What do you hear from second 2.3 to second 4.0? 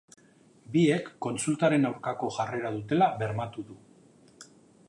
jarrera dutela bermatu du.